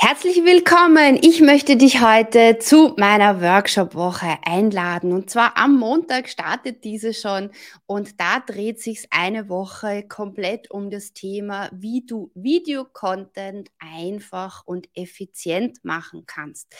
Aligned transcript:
Herzlich 0.00 0.44
willkommen. 0.44 1.18
Ich 1.22 1.40
möchte 1.40 1.76
dich 1.76 2.00
heute 2.00 2.60
zu 2.60 2.94
meiner 2.96 3.42
Workshop-Woche 3.42 4.38
einladen. 4.44 5.12
Und 5.12 5.28
zwar 5.28 5.56
am 5.56 5.76
Montag 5.76 6.28
startet 6.28 6.84
diese 6.84 7.12
schon 7.12 7.50
und 7.86 8.20
da 8.20 8.38
dreht 8.38 8.80
sich 8.80 9.08
eine 9.10 9.48
Woche 9.48 10.06
komplett 10.06 10.70
um 10.70 10.88
das 10.90 11.14
Thema, 11.14 11.68
wie 11.72 12.06
du 12.06 12.30
Videocontent 12.36 13.70
einfach 13.80 14.62
und 14.64 14.88
effizient 14.94 15.84
machen 15.84 16.22
kannst. 16.28 16.72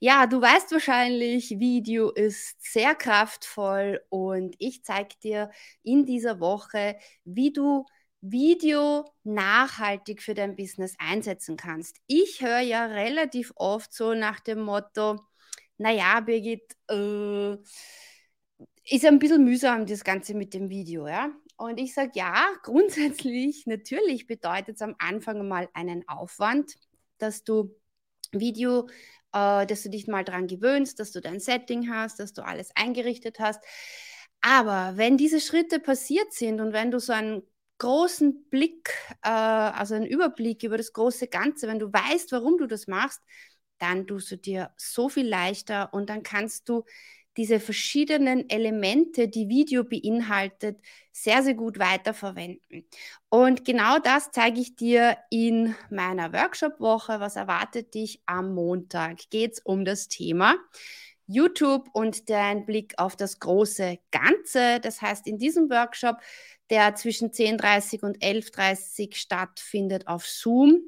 Ja, 0.00 0.26
du 0.26 0.40
weißt 0.40 0.72
wahrscheinlich, 0.72 1.50
Video 1.58 2.10
ist 2.10 2.56
sehr 2.62 2.94
kraftvoll 2.94 4.00
und 4.08 4.56
ich 4.58 4.84
zeige 4.84 5.16
dir 5.22 5.50
in 5.82 6.06
dieser 6.06 6.40
Woche, 6.40 6.96
wie 7.24 7.52
du 7.52 7.84
Video 8.20 9.04
nachhaltig 9.24 10.22
für 10.22 10.34
dein 10.34 10.56
Business 10.56 10.94
einsetzen 10.98 11.56
kannst. 11.56 11.96
Ich 12.06 12.42
höre 12.42 12.60
ja 12.60 12.86
relativ 12.86 13.52
oft 13.56 13.92
so 13.92 14.14
nach 14.14 14.40
dem 14.40 14.60
Motto, 14.60 15.20
naja, 15.76 16.20
Birgit, 16.20 16.76
äh, 16.90 17.56
ist 18.84 19.04
ein 19.04 19.18
bisschen 19.18 19.44
mühsam, 19.44 19.86
das 19.86 20.02
Ganze 20.02 20.34
mit 20.34 20.54
dem 20.54 20.70
Video, 20.70 21.06
ja. 21.06 21.30
Und 21.56 21.78
ich 21.78 21.94
sage, 21.94 22.12
ja, 22.14 22.48
grundsätzlich, 22.62 23.66
natürlich 23.66 24.26
bedeutet 24.26 24.76
es 24.76 24.82
am 24.82 24.94
Anfang 24.98 25.46
mal 25.46 25.68
einen 25.74 26.08
Aufwand, 26.08 26.74
dass 27.18 27.44
du 27.44 27.74
Video, 28.32 28.88
äh, 29.32 29.66
dass 29.66 29.82
du 29.82 29.90
dich 29.90 30.06
mal 30.06 30.24
daran 30.24 30.46
gewöhnst, 30.46 31.00
dass 31.00 31.12
du 31.12 31.20
dein 31.20 31.40
Setting 31.40 31.90
hast, 31.90 32.20
dass 32.20 32.32
du 32.32 32.42
alles 32.44 32.70
eingerichtet 32.74 33.38
hast. 33.40 33.62
Aber 34.40 34.96
wenn 34.96 35.16
diese 35.16 35.40
Schritte 35.40 35.80
passiert 35.80 36.32
sind 36.32 36.60
und 36.60 36.72
wenn 36.72 36.90
du 36.90 37.00
so 37.00 37.12
einen 37.12 37.42
großen 37.78 38.44
Blick, 38.50 38.90
äh, 39.22 39.28
also 39.28 39.94
einen 39.94 40.06
Überblick 40.06 40.62
über 40.62 40.76
das 40.76 40.92
große 40.92 41.28
Ganze, 41.28 41.68
wenn 41.68 41.78
du 41.78 41.92
weißt, 41.92 42.32
warum 42.32 42.58
du 42.58 42.66
das 42.66 42.86
machst, 42.86 43.22
dann 43.78 44.06
tust 44.06 44.30
du 44.30 44.36
dir 44.36 44.70
so 44.76 45.08
viel 45.08 45.28
leichter 45.28 45.92
und 45.92 46.10
dann 46.10 46.22
kannst 46.22 46.68
du 46.68 46.84
diese 47.36 47.60
verschiedenen 47.60 48.50
Elemente, 48.50 49.28
die 49.28 49.48
Video 49.48 49.84
beinhaltet, 49.84 50.80
sehr, 51.12 51.44
sehr 51.44 51.54
gut 51.54 51.78
weiterverwenden. 51.78 52.84
Und 53.28 53.64
genau 53.64 54.00
das 54.00 54.32
zeige 54.32 54.60
ich 54.60 54.74
dir 54.74 55.16
in 55.30 55.76
meiner 55.88 56.32
Workshop-Woche. 56.32 57.20
Was 57.20 57.36
erwartet 57.36 57.94
dich 57.94 58.20
am 58.26 58.54
Montag? 58.54 59.30
Geht 59.30 59.52
es 59.52 59.60
um 59.60 59.84
das 59.84 60.08
Thema 60.08 60.56
YouTube 61.28 61.88
und 61.92 62.28
dein 62.28 62.66
Blick 62.66 62.94
auf 62.96 63.14
das 63.14 63.38
große 63.38 63.98
Ganze. 64.10 64.80
Das 64.80 65.00
heißt, 65.00 65.26
in 65.26 65.38
diesem 65.38 65.70
Workshop 65.70 66.16
der 66.70 66.94
zwischen 66.94 67.30
10.30 67.30 68.02
und 68.02 68.18
11.30 68.18 69.14
stattfindet 69.14 70.06
auf 70.06 70.26
Zoom. 70.26 70.80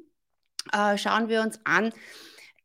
Äh, 0.73 0.97
schauen 0.97 1.29
wir 1.29 1.41
uns 1.41 1.59
an, 1.63 1.93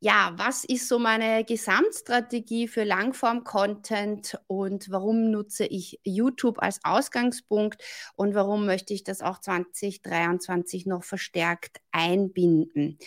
ja, 0.00 0.34
was 0.36 0.64
ist 0.64 0.89
so 0.89 0.98
meine 0.98 1.44
Gesamtstrategie 1.44 2.69
für 2.69 2.84
Langform-Content 2.84 4.39
und 4.47 4.91
warum 4.91 5.30
nutze 5.30 5.64
ich 5.64 6.00
YouTube 6.05 6.62
als 6.62 6.80
Ausgangspunkt 6.84 7.83
und 8.14 8.34
warum 8.34 8.67
möchte 8.67 8.92
ich 8.92 9.05
das 9.05 9.22
auch 9.22 9.41
2023 9.41 10.84
noch 10.84 11.02
verstärkt 11.02 11.80
einbinden? 11.92 12.98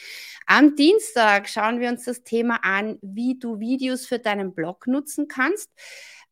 Am 0.47 0.75
Dienstag 0.75 1.47
schauen 1.47 1.79
wir 1.79 1.89
uns 1.89 2.05
das 2.05 2.23
Thema 2.23 2.63
an, 2.63 2.97
wie 3.03 3.37
du 3.37 3.59
Videos 3.59 4.07
für 4.07 4.17
deinen 4.17 4.55
Blog 4.55 4.87
nutzen 4.87 5.27
kannst. 5.27 5.69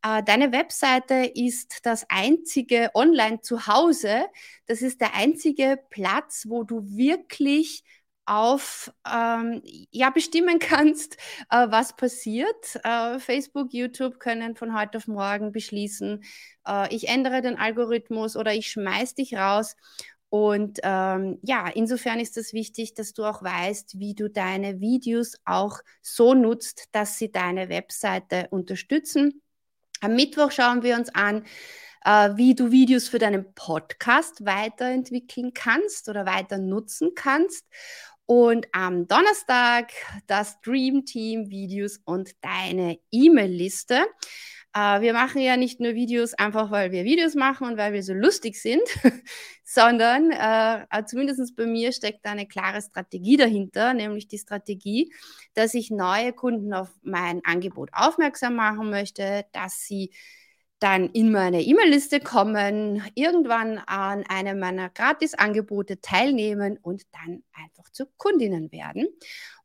Äh, 0.03 0.23
deine 0.23 0.52
Webseite 0.52 1.31
ist 1.33 1.85
das 1.85 2.05
einzige 2.09 2.89
Online-Zuhause. 2.94 4.25
Das 4.66 4.81
ist 4.81 5.02
der 5.02 5.16
einzige 5.16 5.80
Platz, 5.89 6.45
wo 6.47 6.63
du 6.63 6.81
wirklich 6.83 7.83
auf 8.28 8.92
ähm, 9.11 9.61
ja 9.92 10.09
bestimmen 10.09 10.59
kannst, 10.59 11.17
äh, 11.50 11.67
was 11.70 11.95
passiert. 11.95 12.80
Äh, 12.84 13.19
Facebook, 13.19 13.73
YouTube 13.73 14.19
können 14.19 14.56
von 14.56 14.78
heute 14.78 14.97
auf 14.97 15.07
morgen 15.07 15.51
beschließen, 15.51 16.24
äh, 16.68 16.94
ich 16.94 17.07
ändere 17.07 17.41
den 17.41 17.57
Algorithmus 17.57 18.35
oder 18.35 18.53
ich 18.53 18.69
schmeiß 18.69 19.16
dich 19.16 19.35
raus. 19.35 19.75
Und 20.29 20.79
ähm, 20.84 21.40
ja, 21.41 21.69
insofern 21.69 22.19
ist 22.19 22.38
es 22.38 22.51
wichtig, 22.51 22.94
dass 22.94 23.13
du 23.13 23.24
auch 23.24 23.41
weißt, 23.41 23.97
wie 23.97 24.13
du 24.13 24.30
deine 24.30 24.81
Videos 24.81 25.38
auch 25.46 25.80
so 26.01 26.34
nutzt, 26.34 26.90
dass 26.91 27.18
sie 27.18 27.31
deine 27.31 27.69
Webseite 27.69 28.47
unterstützen 28.50 29.41
am 30.01 30.16
Mittwoch 30.16 30.51
schauen 30.51 30.84
wir 30.84 30.96
uns 30.96 31.13
an, 31.16 31.44
äh, 32.06 32.30
wie 32.35 32.56
du 32.56 32.72
Videos 32.72 33.07
für 33.07 33.19
deinen 33.19 33.53
Podcast 33.53 34.46
weiterentwickeln 34.46 35.53
kannst 35.53 36.09
oder 36.09 36.25
weiter 36.25 36.57
nutzen 36.57 37.12
kannst. 37.16 37.66
Und 38.27 38.67
am 38.73 39.07
Donnerstag 39.07 39.91
das 40.27 40.59
Dream 40.59 41.05
Team 41.05 41.49
Videos 41.49 42.01
und 42.03 42.31
deine 42.41 42.99
E-Mail-Liste. 43.09 44.05
Äh, 44.73 44.99
wir 44.99 45.13
machen 45.13 45.39
ja 45.39 45.55
nicht 45.55 45.79
nur 45.79 45.93
Videos 45.93 46.33
einfach, 46.33 46.69
weil 46.69 46.91
wir 46.91 47.05
Videos 47.05 47.35
machen 47.35 47.67
und 47.67 47.77
weil 47.77 47.93
wir 47.93 48.03
so 48.03 48.13
lustig 48.13 48.61
sind, 48.61 48.81
sondern 49.63 50.31
äh, 50.31 50.85
äh 50.91 51.05
zumindest 51.05 51.55
bei 51.55 51.65
mir 51.65 51.93
steckt 51.93 52.25
da 52.25 52.31
eine 52.31 52.47
klare 52.47 52.81
Strategie 52.81 53.38
dahinter, 53.38 53.93
nämlich 53.93 54.27
die 54.27 54.39
Strategie, 54.39 55.13
dass 55.53 55.73
ich 55.73 55.89
neue 55.89 56.33
Kunden 56.33 56.73
auf 56.73 56.89
mein 57.03 57.39
Angebot 57.45 57.91
aufmerksam 57.94 58.55
machen 58.55 58.89
möchte, 58.89 59.45
dass 59.53 59.85
sie 59.85 60.11
dann 60.79 61.09
in 61.09 61.31
meine 61.31 61.61
E-Mail-Liste 61.61 62.19
kommen, 62.19 63.03
irgendwann 63.15 63.79
an 63.79 64.23
einem 64.27 64.59
meiner 64.59 64.89
Gratis-Angebote 64.89 66.01
teilnehmen 66.01 66.77
und 66.81 67.03
dann 67.11 67.43
einfach 67.53 67.89
zu 67.91 68.05
Kundinnen 68.17 68.71
werden. 68.71 69.07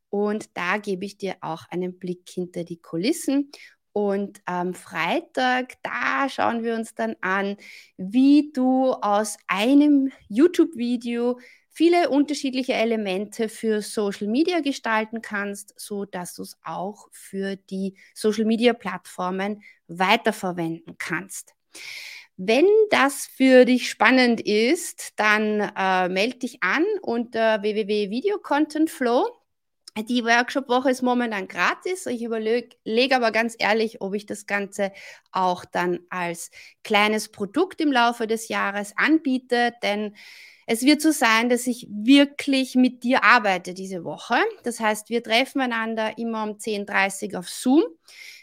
Und 0.08 0.56
da 0.56 0.78
gebe 0.78 1.04
ich 1.04 1.18
dir 1.18 1.36
auch 1.40 1.64
einen 1.70 1.98
Blick 1.98 2.28
hinter 2.28 2.64
die 2.64 2.80
Kulissen 2.80 3.50
und 3.92 4.40
am 4.46 4.72
Freitag, 4.72 5.74
da 5.82 6.28
schauen 6.28 6.64
wir 6.64 6.74
uns 6.74 6.94
dann 6.94 7.14
an, 7.20 7.56
wie 7.98 8.50
du 8.52 8.92
aus 8.92 9.36
einem 9.48 10.10
YouTube-Video 10.28 11.38
viele 11.72 12.10
unterschiedliche 12.10 12.74
Elemente 12.74 13.48
für 13.48 13.82
Social 13.82 14.28
Media 14.28 14.60
gestalten 14.60 15.22
kannst, 15.22 15.74
so 15.80 16.04
dass 16.04 16.34
du 16.34 16.42
es 16.42 16.56
auch 16.64 17.08
für 17.10 17.56
die 17.56 17.94
Social 18.14 18.44
Media 18.44 18.72
Plattformen 18.74 19.62
weiterverwenden 19.88 20.96
kannst. 20.98 21.54
Wenn 22.36 22.66
das 22.90 23.26
für 23.26 23.64
dich 23.64 23.88
spannend 23.90 24.40
ist, 24.40 25.12
dann 25.16 25.60
äh, 25.76 26.08
melde 26.08 26.38
dich 26.38 26.62
an 26.62 26.84
unter 27.02 27.62
www.videocontentflow. 27.62 29.41
Die 29.98 30.24
Workshop-Woche 30.24 30.90
ist 30.90 31.02
momentan 31.02 31.48
gratis. 31.48 32.06
Ich 32.06 32.22
überlege 32.22 32.76
aber 33.14 33.30
ganz 33.30 33.54
ehrlich, 33.58 34.00
ob 34.00 34.14
ich 34.14 34.24
das 34.24 34.46
Ganze 34.46 34.90
auch 35.32 35.66
dann 35.66 36.00
als 36.08 36.50
kleines 36.82 37.28
Produkt 37.28 37.80
im 37.82 37.92
Laufe 37.92 38.26
des 38.26 38.48
Jahres 38.48 38.94
anbiete, 38.96 39.74
denn 39.82 40.16
es 40.66 40.82
wird 40.82 41.02
so 41.02 41.10
sein, 41.10 41.50
dass 41.50 41.66
ich 41.66 41.86
wirklich 41.90 42.74
mit 42.74 43.02
dir 43.02 43.22
arbeite 43.22 43.74
diese 43.74 44.04
Woche. 44.04 44.36
Das 44.62 44.80
heißt, 44.80 45.10
wir 45.10 45.22
treffen 45.22 45.60
einander 45.60 46.16
immer 46.16 46.44
um 46.44 46.56
10.30 46.56 47.32
Uhr 47.34 47.40
auf 47.40 47.50
Zoom. 47.50 47.82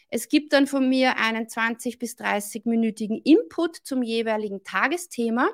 Es 0.09 0.27
gibt 0.27 0.53
dann 0.53 0.67
von 0.67 0.87
mir 0.87 1.17
einen 1.17 1.49
20 1.49 1.97
bis 1.97 2.15
30-minütigen 2.17 3.21
Input 3.23 3.77
zum 3.77 4.03
jeweiligen 4.03 4.63
Tagesthema. 4.63 5.49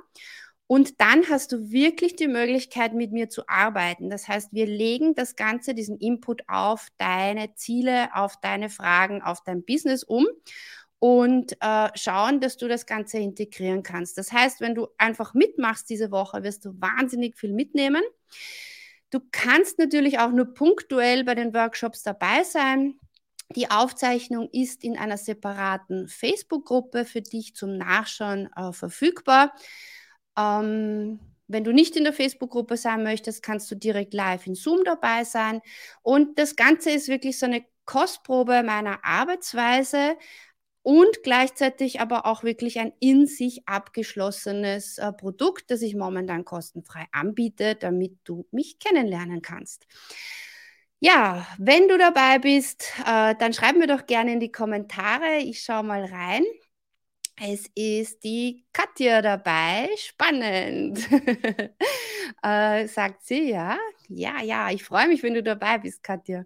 Und 0.68 1.00
dann 1.00 1.30
hast 1.30 1.52
du 1.52 1.70
wirklich 1.72 2.16
die 2.16 2.28
Möglichkeit, 2.28 2.94
mit 2.94 3.12
mir 3.12 3.30
zu 3.30 3.48
arbeiten. 3.48 4.10
Das 4.10 4.28
heißt, 4.28 4.52
wir 4.52 4.66
legen 4.66 5.14
das 5.14 5.36
Ganze, 5.36 5.76
diesen 5.76 5.98
Input 6.00 6.42
auf 6.48 6.88
deine 6.98 7.54
Ziele, 7.54 8.16
auf 8.16 8.38
deine 8.42 8.70
Fragen, 8.70 9.22
auf 9.22 9.44
dein 9.44 9.64
Business 9.64 10.04
um 10.04 10.26
und 10.98 11.56
äh, 11.62 11.90
schauen, 11.94 12.40
dass 12.40 12.58
du 12.58 12.68
das 12.68 12.88
Ganze 12.88 13.20
integrieren 13.20 13.84
kannst. 13.84 14.18
Das 14.18 14.32
heißt, 14.32 14.60
wenn 14.60 14.74
du 14.74 14.88
einfach 14.98 15.36
mitmachst 15.36 15.88
diese 15.90 16.10
Woche, 16.10 16.42
wirst 16.42 16.66
du 16.66 16.74
wahnsinnig 16.82 17.38
viel 17.38 17.54
mitnehmen. 17.54 18.02
Du 19.12 19.20
kannst 19.32 19.78
natürlich 19.78 20.18
auch 20.18 20.32
nur 20.32 20.54
punktuell 20.56 21.24
bei 21.24 21.36
den 21.36 21.54
Workshops 21.54 22.02
dabei 22.02 22.44
sein. 22.44 23.00
Die 23.56 23.70
Aufzeichnung 23.70 24.50
ist 24.52 24.84
in 24.84 24.98
einer 24.98 25.18
separaten 25.18 26.08
Facebook-Gruppe 26.08 27.06
für 27.06 27.22
dich 27.22 27.56
zum 27.56 27.78
Nachschauen 27.78 28.50
äh, 28.56 28.74
verfügbar. 28.74 29.54
Ähm, 30.38 31.20
wenn 31.48 31.64
du 31.64 31.72
nicht 31.72 31.96
in 31.96 32.04
der 32.04 32.14
Facebook-Gruppe 32.14 32.78
sein 32.78 33.04
möchtest, 33.04 33.44
kannst 33.44 33.70
du 33.70 33.76
direkt 33.76 34.14
live 34.14 34.48
in 34.48 34.56
Zoom 34.56 34.84
dabei 34.84 35.24
sein. 35.24 35.62
Und 36.02 36.40
das 36.40 36.56
Ganze 36.56 36.92
ist 36.92 37.08
wirklich 37.08 37.38
so 37.38 37.46
eine 37.46 37.64
Kostprobe 37.86 38.64
meiner 38.64 39.06
Arbeitsweise 39.06 40.18
und 40.82 41.24
gleichzeitig 41.24 42.00
aber 42.00 42.26
auch 42.26 42.44
wirklich 42.44 42.80
ein 42.80 42.94
in 43.00 43.28
sich 43.28 43.68
abgeschlossenes 43.68 44.98
äh, 44.98 45.12
Produkt, 45.14 45.72
das 45.72 45.82
ich 45.82 45.96
momentan 45.96 46.46
kostenfrei 46.46 47.06
anbiete, 47.12 47.76
damit 47.76 48.18
du 48.24 48.46
mich 48.52 48.80
kennenlernen 48.80 49.42
kannst. 49.42 49.88
Ja, 51.00 51.46
wenn 51.58 51.88
du 51.88 51.98
dabei 51.98 52.40
bist, 52.40 52.94
äh, 53.06 53.36
dann 53.36 53.54
schreib 53.54 53.76
mir 53.78 53.88
doch 53.88 54.06
gerne 54.06 54.34
in 54.34 54.40
die 54.40 54.52
Kommentare. 54.52 55.38
Ich 55.40 55.62
schaue 55.64 55.84
mal 55.84 56.06
rein. 56.06 56.44
Es 57.38 57.66
ist 57.76 58.24
die 58.24 58.66
Katja 58.96 59.22
dabei. 59.22 59.90
Spannend, 59.98 61.00
äh, 62.44 62.88
sagt 62.88 63.24
sie, 63.24 63.50
ja. 63.52 63.78
Ja, 64.08 64.42
ja, 64.42 64.70
ich 64.72 64.84
freue 64.84 65.08
mich, 65.08 65.24
wenn 65.24 65.34
du 65.34 65.44
dabei 65.44 65.80
bist, 65.80 66.04
Katja. 66.04 66.46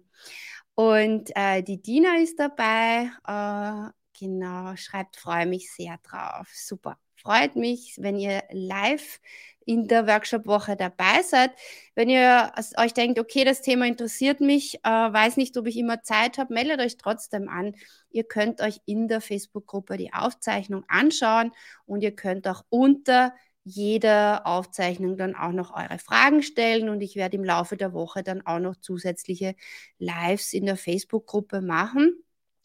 Und 0.74 1.30
äh, 1.36 1.62
die 1.62 1.80
Dina 1.82 2.16
ist 2.18 2.38
dabei. 2.40 3.10
Äh, 3.26 3.92
genau, 4.18 4.74
schreibt, 4.76 5.16
freue 5.16 5.46
mich 5.46 5.70
sehr 5.72 5.98
drauf. 6.02 6.48
Super. 6.54 6.98
Freut 7.22 7.56
mich, 7.56 7.96
wenn 7.98 8.16
ihr 8.16 8.42
live 8.50 9.20
in 9.66 9.86
der 9.86 10.06
Workshop-Woche 10.06 10.74
dabei 10.76 11.22
seid. 11.22 11.52
Wenn 11.94 12.08
ihr 12.08 12.52
euch 12.76 12.92
denkt, 12.92 13.18
okay, 13.18 13.44
das 13.44 13.62
Thema 13.62 13.86
interessiert 13.86 14.40
mich, 14.40 14.76
äh, 14.84 14.88
weiß 14.88 15.36
nicht, 15.36 15.56
ob 15.56 15.66
ich 15.66 15.76
immer 15.76 16.02
Zeit 16.02 16.38
habe, 16.38 16.54
meldet 16.54 16.80
euch 16.80 16.96
trotzdem 16.96 17.48
an. 17.48 17.76
Ihr 18.10 18.24
könnt 18.24 18.60
euch 18.62 18.80
in 18.86 19.06
der 19.06 19.20
Facebook-Gruppe 19.20 19.96
die 19.96 20.12
Aufzeichnung 20.12 20.84
anschauen 20.88 21.52
und 21.86 22.02
ihr 22.02 22.16
könnt 22.16 22.48
auch 22.48 22.64
unter 22.68 23.32
jeder 23.62 24.46
Aufzeichnung 24.46 25.16
dann 25.16 25.36
auch 25.36 25.52
noch 25.52 25.72
eure 25.72 25.98
Fragen 25.98 26.42
stellen 26.42 26.88
und 26.88 27.00
ich 27.02 27.14
werde 27.14 27.36
im 27.36 27.44
Laufe 27.44 27.76
der 27.76 27.92
Woche 27.92 28.22
dann 28.22 28.44
auch 28.46 28.58
noch 28.58 28.76
zusätzliche 28.76 29.54
Lives 29.98 30.52
in 30.52 30.66
der 30.66 30.76
Facebook-Gruppe 30.76 31.60
machen. 31.60 32.14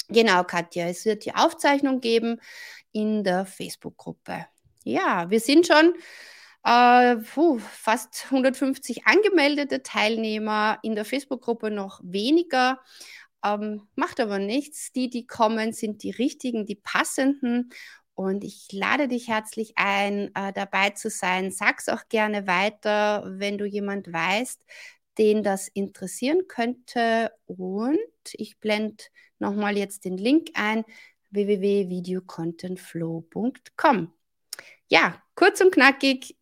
Genau, 0.09 0.43
Katja, 0.43 0.87
es 0.87 1.05
wird 1.05 1.25
die 1.25 1.35
Aufzeichnung 1.35 1.99
geben 1.99 2.39
in 2.91 3.23
der 3.23 3.45
Facebook-Gruppe. 3.45 4.45
Ja, 4.83 5.29
wir 5.29 5.39
sind 5.39 5.67
schon 5.67 5.93
äh, 6.63 7.17
puh, 7.17 7.59
fast 7.59 8.25
150 8.25 9.05
angemeldete 9.05 9.83
Teilnehmer, 9.83 10.79
in 10.83 10.95
der 10.95 11.05
Facebook-Gruppe 11.05 11.71
noch 11.71 12.01
weniger. 12.03 12.79
Ähm, 13.43 13.87
macht 13.95 14.19
aber 14.19 14.39
nichts. 14.39 14.91
Die, 14.91 15.09
die 15.09 15.27
kommen, 15.27 15.73
sind 15.73 16.03
die 16.03 16.11
richtigen, 16.11 16.65
die 16.65 16.75
passenden. 16.75 17.69
Und 18.15 18.43
ich 18.43 18.69
lade 18.71 19.07
dich 19.07 19.27
herzlich 19.27 19.73
ein, 19.75 20.33
äh, 20.35 20.53
dabei 20.53 20.91
zu 20.91 21.09
sein. 21.09 21.51
Sag's 21.51 21.89
auch 21.89 22.07
gerne 22.09 22.47
weiter, 22.47 23.25
wenn 23.27 23.57
du 23.57 23.65
jemand 23.65 24.11
weißt, 24.11 24.61
den 25.17 25.43
das 25.43 25.67
interessieren 25.67 26.47
könnte. 26.47 27.31
Und 27.45 27.97
ich 28.33 28.59
blende 28.59 29.03
nochmal 29.39 29.77
jetzt 29.77 30.05
den 30.05 30.17
Link 30.17 30.49
ein, 30.53 30.85
www.videocontentflow.com. 31.31 34.13
Ja, 34.87 35.21
kurz 35.35 35.61
und 35.61 35.73
knackig. 35.73 36.37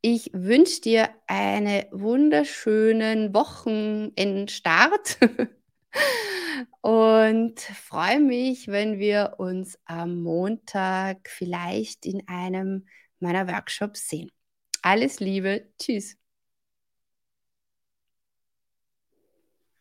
Ich 0.00 0.30
wünsche 0.32 0.80
dir 0.80 1.10
einen 1.26 1.84
wunderschönen 1.90 3.34
Wochenendstart 3.34 5.18
und 6.82 7.60
freue 7.60 8.20
mich, 8.20 8.68
wenn 8.68 9.00
wir 9.00 9.34
uns 9.38 9.76
am 9.86 10.22
Montag 10.22 11.28
vielleicht 11.28 12.06
in 12.06 12.22
einem 12.28 12.86
meiner 13.18 13.48
Workshops 13.48 14.08
sehen. 14.08 14.30
Alles 14.82 15.18
Liebe, 15.18 15.68
tschüss. 15.80 16.16